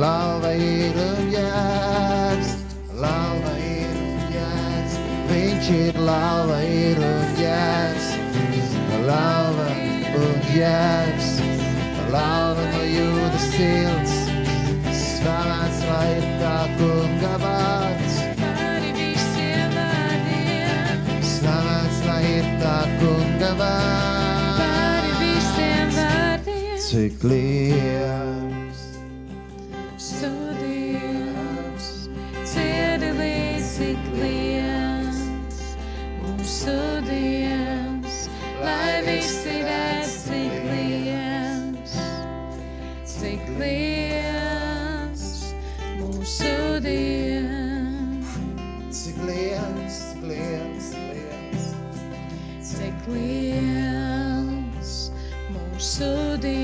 lava 0.02 0.52
ir 0.60 0.98
un 1.00 1.30
ģērs, 1.32 2.52
lava 3.00 3.54
ir 3.64 3.96
un 4.02 4.26
ģērs. 4.34 4.98
Viņš 5.30 5.72
ir 5.78 6.02
lava 6.10 6.60
ir 6.68 7.00
un 7.06 7.34
ģērs, 7.40 8.12
lava 9.08 9.70
un 10.20 10.38
ģērs, 10.50 11.32
lava 12.12 12.68
no 12.74 12.84
jūdas 12.90 13.48
silts. 13.56 14.18
Slavēts 15.06 15.86
lai 15.90 16.10
ir 16.18 16.28
tā 16.42 16.58
kunga 16.80 17.38
vārds, 17.46 18.15
tā 22.62 22.78
kunga 23.00 23.52
vārds. 23.60 24.60
pāri 24.60 25.12
visiem 25.22 25.94
vārdiem, 25.98 26.78
Cik 26.86 27.24
liels, 27.30 28.35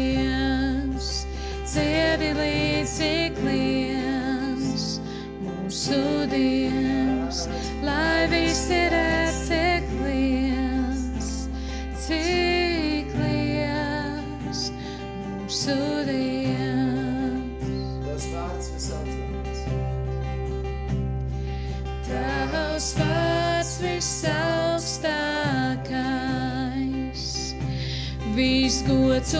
Dievs, 0.01 1.09
ciedi 1.69 2.31
līdz 2.37 2.93
cik 2.95 3.37
liels 3.45 4.85
mūsu 5.43 6.01
Dievs, 6.31 7.43
lai 7.85 8.25
visi 8.33 8.81
redz 8.95 9.43
cik 9.51 9.91
liels, 10.01 11.33
cik 12.07 12.40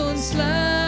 gods 0.02 0.34
un 0.34 0.81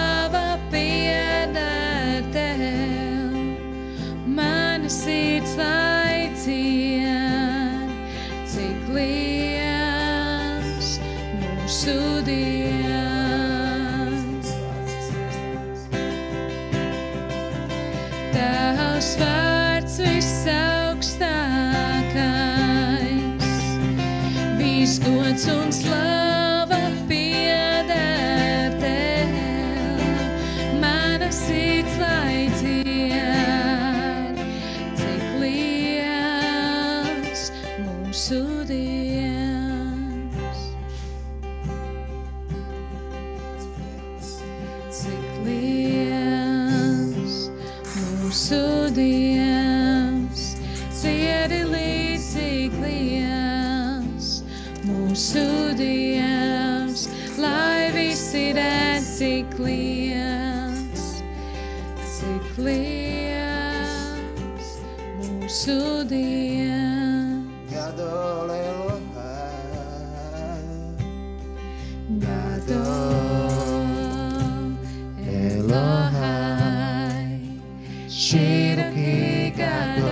지독히 78.34 79.52
가도 79.56 80.02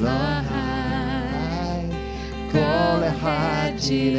멜로하이 0.00 1.12
고래하지래 2.50 4.16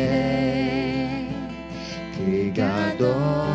그가 2.14 2.96
도 2.98 3.55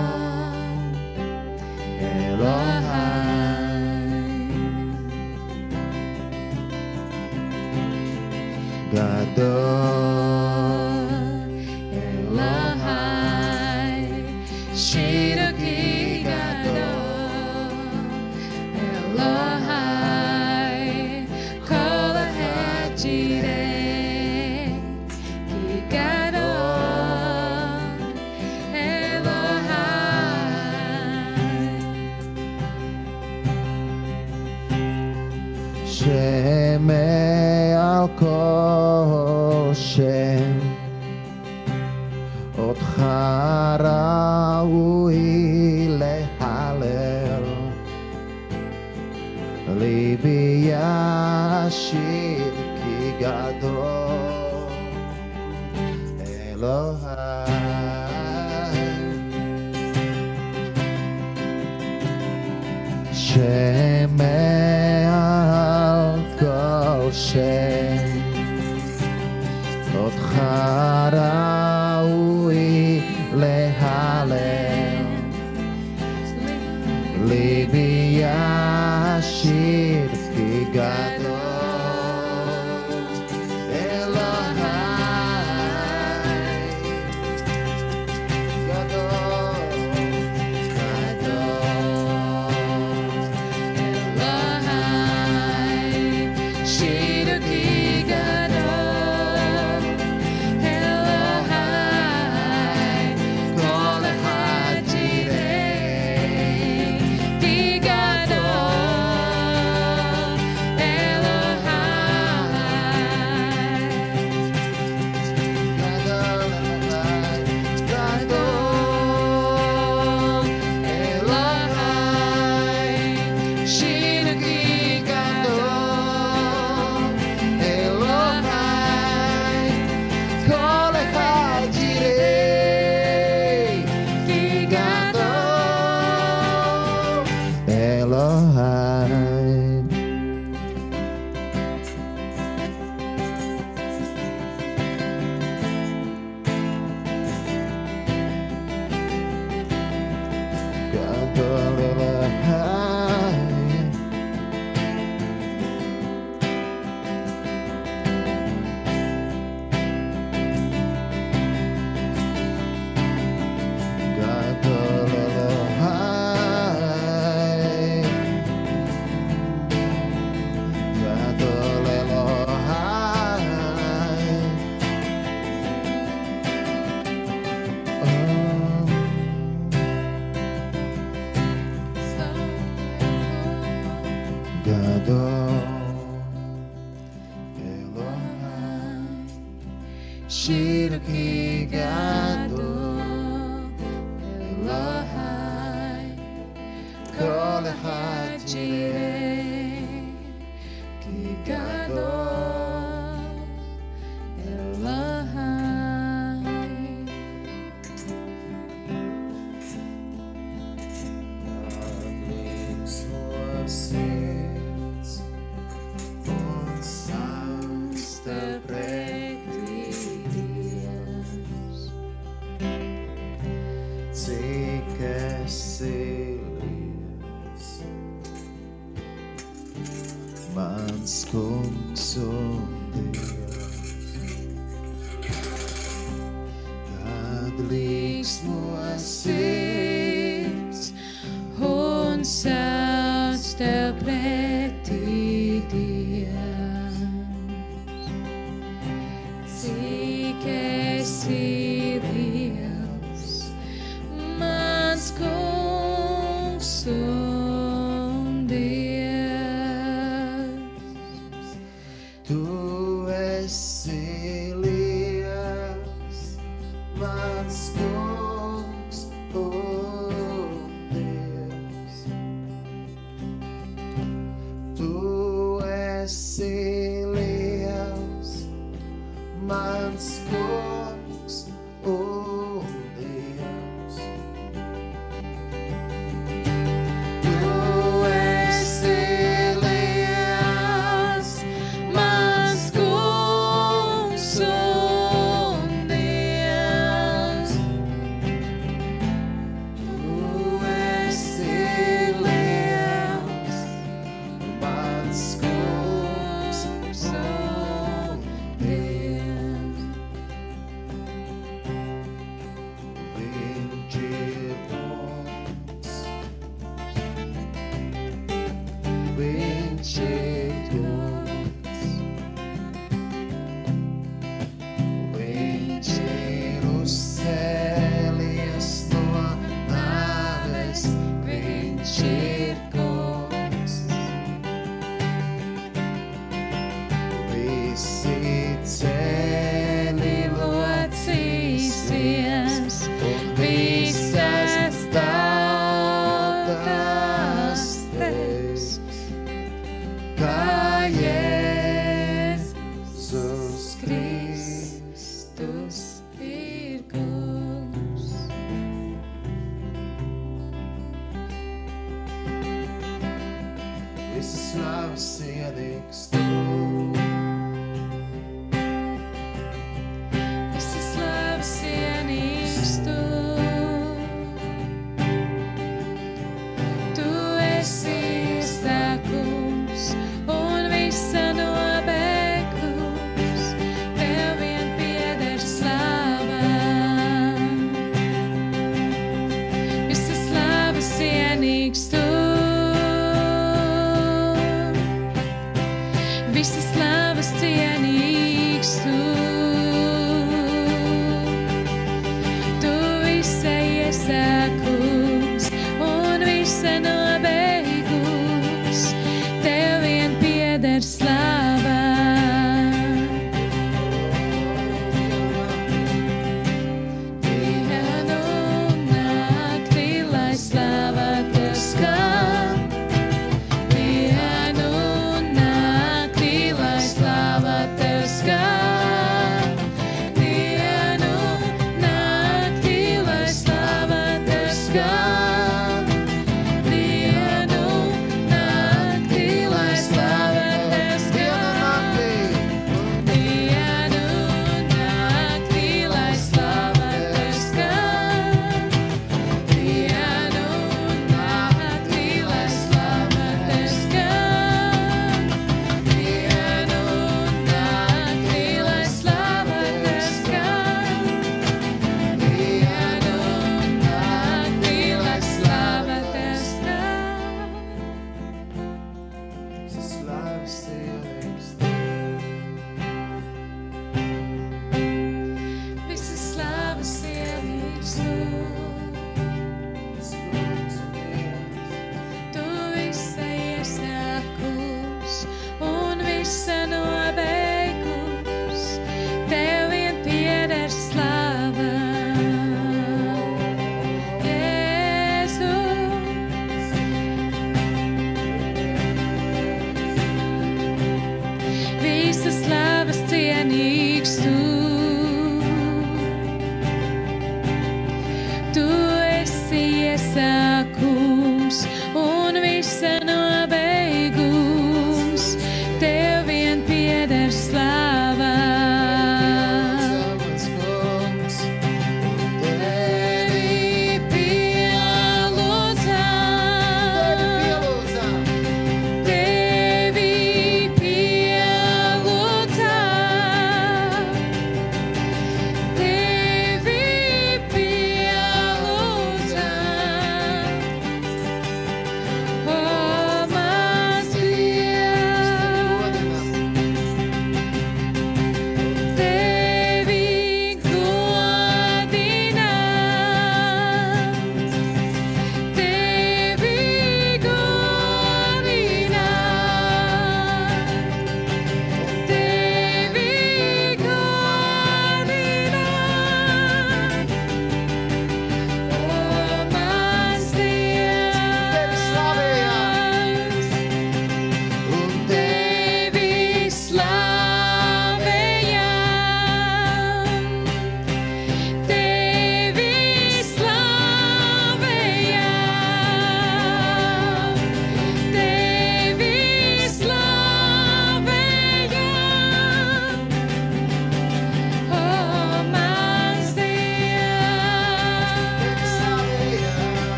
shit. 96.71 97.00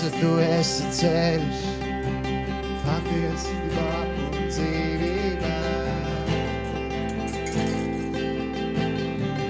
Jēzu, 0.00 0.16
tu 0.16 0.28
esi 0.40 0.86
ceļš, 0.96 1.58
patiesībā 2.86 3.88
un 4.06 4.46
dzīvībā. 4.46 5.50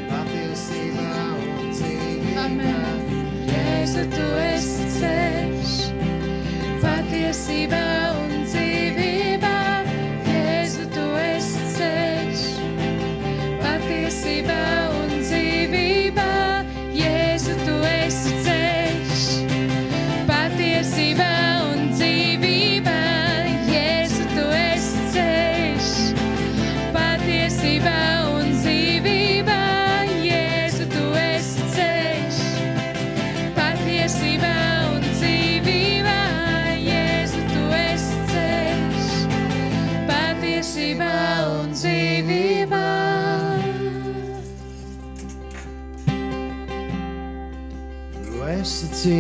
Patiesībā 0.09 1.07
un 1.37 1.71
dzīvībā. 1.71 2.49
Amen. 2.49 3.15
Jēzu, 3.53 4.03
tu 4.17 4.27
esi 4.49 4.91
ceļš, 4.97 5.79
patiesībā 6.83 7.90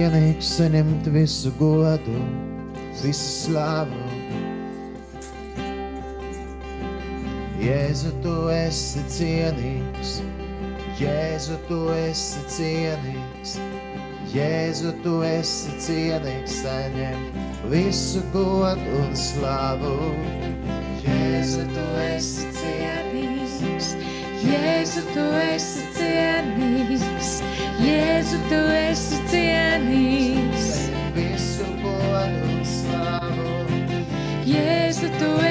cienīgs 0.01 0.48
saņemt 0.57 1.09
visu 1.12 1.51
godu, 1.59 2.20
visu 3.03 3.32
slavu. 3.44 3.98
Jēzu, 7.61 8.14
tu 8.24 8.32
esi 8.55 9.03
cienīgs, 9.12 10.14
Jēzu, 10.96 11.59
tu 11.68 11.82
esi 11.92 12.40
cienīgs, 12.55 13.59
Jēzu, 14.32 14.94
tu 15.05 15.18
esi 15.28 15.76
cienīgs 15.84 16.57
saņemt 16.62 17.68
visu 17.68 18.24
godu 18.32 19.03
un 19.03 19.12
slavu. 19.26 19.96
Jēzu, 21.05 21.68
tu 21.76 21.88
esi 22.07 22.48
cienīgs, 22.57 23.92
Jēzu, 24.48 25.05
tu 25.12 25.28
esi 25.44 25.84
cienīgs. 25.98 27.19
Jēzu, 27.91 28.38
tu 28.47 28.59
esi 28.76 29.18
cienīgs. 29.32 30.66
Visu 31.16 31.66
godu 31.82 32.59
slavu. 32.76 33.55
Jēzu, 34.47 35.11
tu 35.18 35.32
esi. 35.38 35.49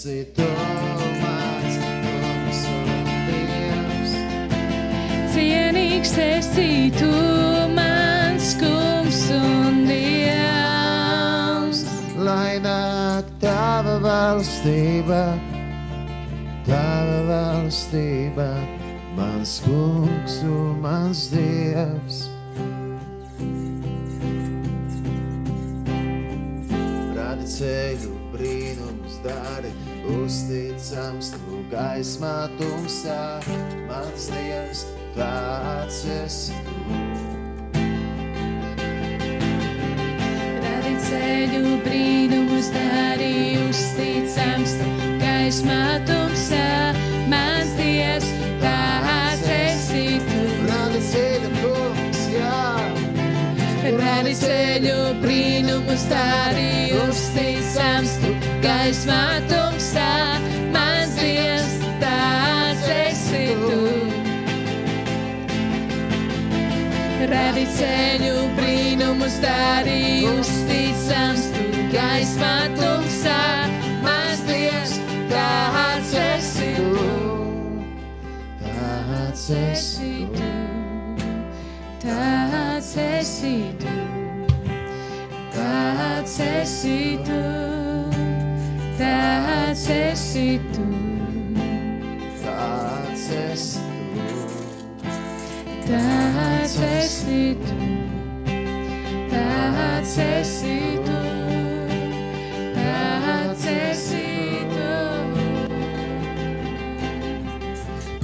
Esi 0.00 0.24
tu, 0.32 0.48
mans 1.20 1.74
kungs 1.76 2.60
un 2.72 3.04
dievs. 3.28 4.12
Cienīgs 5.34 6.12
esi 6.24 6.88
tu, 6.96 7.10
mans 7.76 8.46
kungs 8.62 9.20
un 9.36 9.84
dievs. 9.90 11.78
Lai 12.16 12.56
nāk 12.64 13.28
tava 13.44 14.00
valstība, 14.00 15.36
tava 16.64 17.20
valstība, 17.28 18.50
mans 19.20 19.60
kungs 19.68 20.40
un 20.48 20.80
mans 20.80 21.28
dievs. 21.34 21.89
Dari, 29.24 29.72
uzticams 30.20 31.34
tu 31.36 31.60
gaismā 31.72 32.48
tumsā, 32.60 33.20
mans 33.90 34.30
dievs, 34.32 34.86
tāds 35.16 36.04
esi 36.20 36.58
tu. 36.66 36.99
Radi 67.30 67.62
ceļu 67.76 68.36
brīnumus 68.56 69.36
dari 69.42 70.26
uzticams, 70.26 71.44
tu. 71.54 71.84
Gaismā 71.92 72.54
tumsā, 72.74 73.38
mans 74.02 74.42
dievs, 74.48 74.96
tāds 75.30 76.10
esi 76.16 76.72
tu. 76.78 77.08
Tāds 78.66 79.46
esi 79.60 80.12
tu, 80.34 80.52
tāds 82.02 82.92
esi 83.06 83.56
tu, 83.84 83.96
tāds 85.54 86.38
esi 86.50 87.18
tu, 87.26 87.69
tāds 89.70 89.86
esi 89.94 90.58
tu, 90.74 90.84
tāds 92.42 93.26
esi 93.30 93.82
tāds 95.86 96.74
esi 96.86 97.44
tu, 97.62 97.76
tāds 99.30 100.16
esi 100.24 100.74
tu, 101.06 101.20
tāds 102.74 103.68
esi 103.70 104.24
tu. 104.72 104.90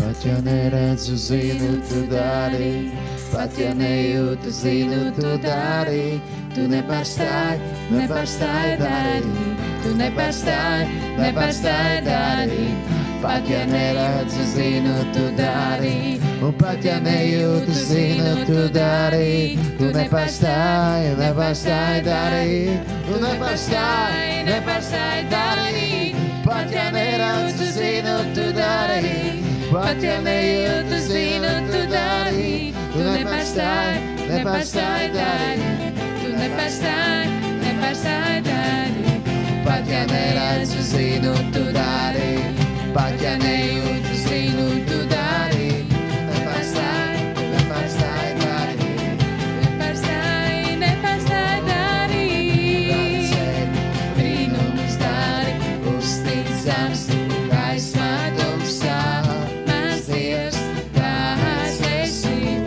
Pat 0.01 0.27
ja 0.27 0.41
neredzu, 0.49 1.15
zinu, 1.15 1.79
tu 1.87 2.03
dari, 2.11 2.91
pat 3.31 3.55
ja 3.55 3.71
nejūtu, 3.71 4.51
zinu, 4.51 5.15
tu 5.15 5.39
dari. 5.47 6.19
Tu 6.57 6.65
nepārstāj, 6.73 7.59
nepārstāj 7.93 8.79
dari, 8.81 9.66
tu 9.87 9.95
nepārstāj, 9.95 10.87
nepārstāj 11.21 12.03
dari. 12.07 12.67
Pat 13.23 13.47
ja 13.49 13.63
neredzu, 13.67 14.43
zinu, 14.53 14.93
tu 15.15 15.25
dari, 15.39 16.21
un 16.45 16.53
pat 16.61 16.85
ja 16.85 16.99
nejūtu, 17.03 17.73
zinu, 17.73 18.45
tu 18.47 18.67
dari. 18.75 19.57
Tu 19.79 19.89
nepārstāj, 19.95 21.15
nepārstāj 21.19 22.03
dari, 22.07 22.77
tu 23.09 23.19
nepārstāj, 23.23 24.45
nepārstāj 24.51 25.25
dari. 25.33 26.13
Pat 26.45 26.71
ja 26.71 26.91
neredzu, 26.95 27.71
zinu, 27.75 28.19
tu 28.37 28.47
dari, 28.55 29.43
pat 29.73 30.05
ja 30.05 30.21
nejūtu, 30.23 31.01
zinu, 31.09 31.57
tu 31.73 31.83
dari. 31.91 32.71
Tu 32.93 33.03
nepārstāj, 33.03 33.99
nepārstāj 34.29 35.11
dari, 35.17 35.75
tu 36.21 36.31
nepārstāj, 36.37 37.37
nepārstāj 37.65 38.41
dari. 38.47 39.16
Pat 39.67 39.89
ja 39.89 40.07
neredzu, 40.07 40.79
zinu, 40.79 41.35
tu 41.51 41.65
dari, 41.75 42.39
pat 42.95 43.19
ja 43.19 43.35
nejūtu, 43.35 44.15
zinu, 44.15 44.67
tu 44.87 45.01
dari. 45.11 45.83
Nepārstāj, 46.29 47.19
nepārstāj 47.51 48.29
dari, 48.45 48.93
nepārstāj, 49.59 50.55
nepārstāj 50.85 51.59
dari. 51.67 52.31
Redzēt, 52.95 53.83
brīnums 54.15 54.97
dari, 55.03 55.59
uzticams, 55.97 57.07
gaismā 57.51 58.11
tumsā. 58.39 59.03
Mans 59.67 60.07
Dievs, 60.07 60.63
tāds 60.95 61.83
esi. 61.99 62.61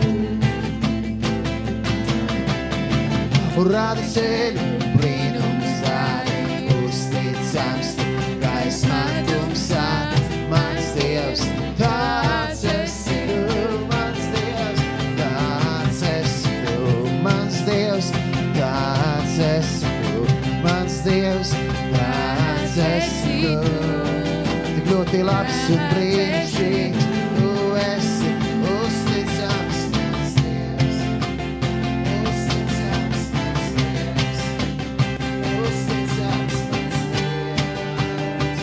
Un 3.56 3.72
rādi 3.72 4.10
ceļu. 4.12 4.59
Labs 25.40 25.60
un 25.72 25.80
brīnišķīgs, 25.94 27.04
tu 27.36 27.50
esi 27.80 28.30
uzticams, 28.74 29.78
Dievs, 29.94 30.98
uzticams, 32.28 33.22
Dievs, 33.78 34.42
uzticams, 35.62 36.56
Dievs. 37.14 38.60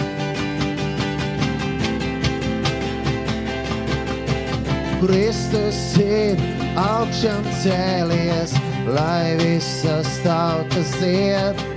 Kristus 5.01 5.83
ir 6.05 6.37
augšām 6.85 7.43
cēlies, 7.65 8.57
lai 8.93 9.27
visas 9.41 10.09
tautas 10.21 10.97
iet, 11.01 11.67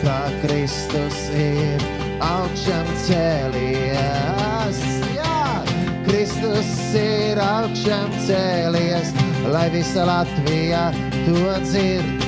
kā 0.00 0.20
Kristus 0.40 1.26
ir 1.36 1.99
augšām 2.24 2.88
cēlies. 3.06 4.80
Jā, 5.14 5.62
Kristus 6.06 6.70
ir 6.98 7.40
augšām 7.40 8.12
cēlies, 8.26 9.12
lai 9.52 9.68
visa 9.72 10.04
Latvija 10.08 10.90
to 11.24 11.54
dzird, 11.64 12.26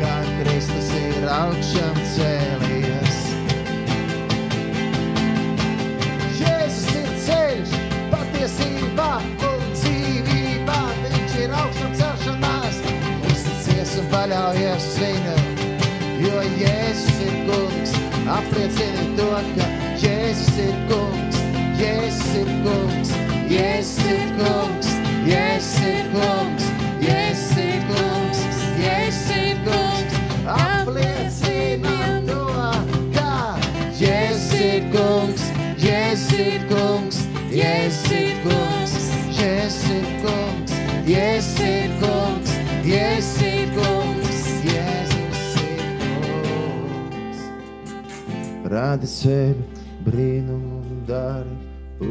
kā 0.00 0.14
Kristus 0.40 0.92
ir 0.98 1.28
augšām 1.34 2.00
cēlies. 2.14 3.18
Jēzus 6.38 6.90
ir 7.02 7.12
ceļš, 7.26 7.76
patiesībā 8.14 9.10
un 9.50 9.68
dzīvībā. 9.74 10.80
Viņš 11.04 11.38
ir 11.44 11.56
augšām 11.64 11.96
celšanās, 12.02 12.82
uzticies 13.32 13.98
un 14.02 14.12
paļaujies 14.14 14.90
uz 14.92 15.00
viņu. 15.02 15.38
Jo 16.18 16.42
Jēzus 16.58 17.24
ir 17.26 17.34
kungs, 17.46 17.92
apliecini 18.28 19.16
to, 19.16 19.28
ka 19.56 19.66
Jēzus 19.98 20.56
ir 20.60 20.76
kungs, 20.90 21.38
Jēzus 21.80 22.34
ir 22.40 22.50
kungs, 22.64 23.12
Jēzus 23.48 24.08
ir 24.12 24.28
kungs, 24.38 24.90
Jēzus 25.28 25.86
ir 25.88 26.10
kungs, 26.12 26.66
Jēzus 27.04 27.56
ir 27.64 27.80
kungs, 27.88 28.42
Jēzus 28.82 29.30
ir 29.36 29.62
kungs. 29.64 30.18
Apliecini 30.48 31.94
to, 32.28 32.44
ka 33.16 33.32
Jēzus 34.00 34.52
ir 34.60 34.90
kungs, 34.92 35.48
Jēzus 35.80 36.38
ir 36.44 36.68
kungs, 36.72 37.22
Jēzus 37.52 38.12
ir 38.20 38.36
kungs, 38.44 38.98
Jēzus 39.38 39.88
ir 39.96 40.10
kungs, 40.24 40.76
Jēzus 41.08 41.57
Rādi 48.78 49.08
ceļu, 49.10 49.62
brīnumu 50.06 50.98
dari, 51.08 51.54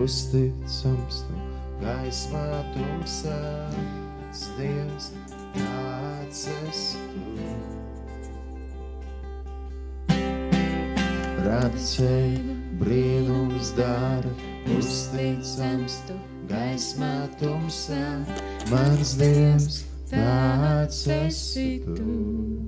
uzticams 0.04 1.22
tu, 1.24 1.36
gaismā 1.80 2.42
tumsā, 2.74 3.38
Dievs, 4.58 5.08
tāds 5.56 6.42
esi 6.52 7.00
tu. 7.14 7.24
Rādi 11.48 11.88
ceļu, 11.88 12.60
brīnums 12.84 13.72
dara, 13.80 14.36
uzticams 14.76 16.02
tu, 16.10 16.20
gaismā 16.52 17.16
tumsā, 17.40 18.08
mans 18.74 19.16
Dievs, 19.24 19.86
tāds 20.12 21.06
esi 21.22 21.70
tu. 21.88 22.67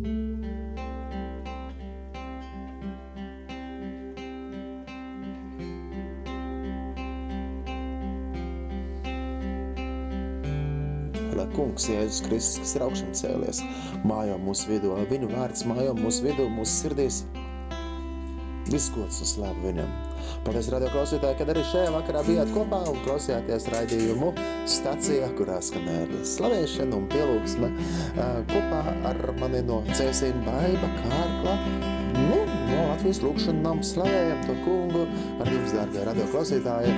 Kungs 11.79 11.87
Jēzus 11.87 12.23
Kristus, 12.25 12.59
kas 12.59 12.75
ir 12.75 12.83
augšām 12.83 13.11
cēlies, 13.15 13.59
mājo 14.03 14.35
mūsu 14.43 14.67
vidū, 14.67 14.91
lai 14.91 15.05
viņu 15.07 15.29
vārds 15.31 15.63
mājo 15.69 15.93
mūsu 15.95 16.25
vidū, 16.25 16.49
mūsu 16.51 16.73
sirdīs. 16.83 17.23
Viss 18.69 18.91
gods 18.93 19.21
un 19.23 19.29
slāva 19.29 19.63
viņam. 19.63 19.93
Paldies, 20.43 20.67
radio 20.69 20.89
klausītāji, 20.91 21.37
kad 21.39 21.49
arī 21.49 21.63
šajā 21.65 21.93
vakarā 21.95 22.21
bijāt 22.27 22.51
kopā 22.53 22.81
un 22.91 22.99
klausījāties 23.05 23.69
raidījumu 23.73 24.33
stacijā, 24.69 25.31
kurā 25.39 25.57
skanēja 25.63 26.19
slavēšana 26.35 26.99
un 26.99 27.07
pielūgsme 27.09 27.71
kopā 28.51 28.83
ar 29.09 29.23
mani 29.39 29.63
no 29.65 29.79
Cēsīna 29.89 30.43
Baiba 30.45 30.91
Kārkla. 30.99 31.55
Nu, 32.19 32.43
no 32.43 32.85
Latvijas 32.91 33.23
lūkšana 33.23 33.63
nam 33.63 33.81
slavējam 33.85 34.45
to 34.45 34.59
kungu 34.67 35.07
ar 35.39 35.49
jums, 35.55 35.73
dārgie 35.73 36.05
radio 36.11 36.29
klausītāji. 36.35 36.93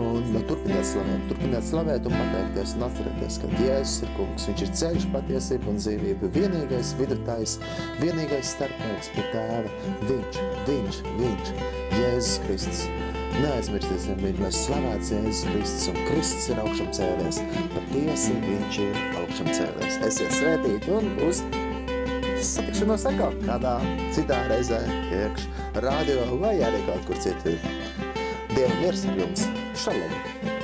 Un 0.00 0.24
nu, 0.32 0.40
turpiniet 0.48 0.86
slavēt, 0.88 1.24
turpiniet 1.28 1.66
slavēt 1.68 2.06
un 2.08 2.14
pateikties 2.16 2.74
un 2.78 2.84
atcerieties, 2.86 3.38
ka 3.42 3.50
Jēzus 3.60 4.04
ir 4.06 4.12
kungs. 4.16 4.46
Viņš 4.48 4.62
ir 4.64 4.70
ceļš, 4.80 5.06
patiesība 5.12 5.68
un 5.72 5.80
dzīvība. 5.80 6.30
Vienīgais 6.36 6.92
vidutājs, 7.00 7.58
vienīgais 8.00 8.54
starpnieks 8.54 9.10
pie 9.12 9.24
tēva. 9.34 9.72
Viņš, 10.08 10.40
viņš, 10.68 11.00
viņš, 11.20 11.52
Jēzus 11.98 12.38
Kristus. 12.46 12.84
Neaizmirsīsim 13.32 14.18
viņu, 14.20 14.44
lai 14.44 14.52
slavēts 14.52 15.12
Jēzus 15.12 15.44
Kristus 15.50 15.88
un 15.92 16.00
Kristus 16.08 16.48
ir 16.52 16.62
augšām 16.64 16.92
cēlies. 16.96 17.42
Patiesi 17.76 18.36
viņš 18.44 18.80
ir 18.86 19.02
augšām 19.22 19.52
cēlies. 19.52 19.98
Esiet 20.08 20.36
svētīti 20.36 20.92
un 20.96 21.10
uz 21.28 21.44
satikšanos 22.42 23.06
atkal 23.08 23.36
kādā 23.44 23.76
citā 24.14 24.40
reizē 24.50 24.82
iekš 25.14 25.48
radio 25.84 26.26
vai 26.42 26.56
arī 26.64 26.84
kaut 26.88 27.10
kur 27.10 27.20
citur. 27.24 27.60
Dievu 28.52 28.80
miers 28.82 29.06
ar 29.08 29.20
jums! 29.22 29.61
Shalom. 29.74 30.61